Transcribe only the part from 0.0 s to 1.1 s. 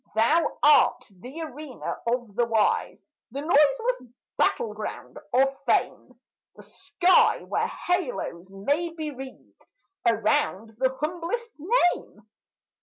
Thou art